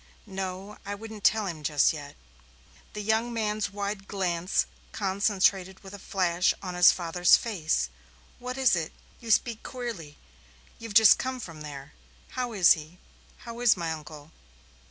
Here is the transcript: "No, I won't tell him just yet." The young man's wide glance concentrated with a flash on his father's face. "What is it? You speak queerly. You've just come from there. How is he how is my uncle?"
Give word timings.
"No, 0.25 0.79
I 0.83 0.95
won't 0.95 1.23
tell 1.23 1.45
him 1.45 1.61
just 1.61 1.93
yet." 1.93 2.15
The 2.93 3.03
young 3.03 3.31
man's 3.31 3.69
wide 3.69 4.07
glance 4.07 4.65
concentrated 4.91 5.81
with 5.83 5.93
a 5.93 5.99
flash 5.99 6.55
on 6.59 6.73
his 6.73 6.91
father's 6.91 7.37
face. 7.37 7.87
"What 8.39 8.57
is 8.57 8.75
it? 8.75 8.93
You 9.19 9.29
speak 9.29 9.61
queerly. 9.61 10.17
You've 10.79 10.95
just 10.95 11.19
come 11.19 11.39
from 11.39 11.61
there. 11.61 11.93
How 12.29 12.51
is 12.53 12.73
he 12.73 12.97
how 13.45 13.59
is 13.59 13.77
my 13.77 13.91
uncle?" 13.91 14.31